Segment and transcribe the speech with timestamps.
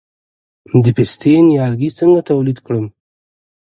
[0.83, 2.85] د پستې نیالګي څنګه تولید کړم؟